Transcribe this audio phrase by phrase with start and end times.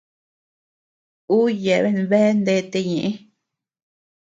[1.35, 3.11] Ú yeabean bea ndete ñeʼë.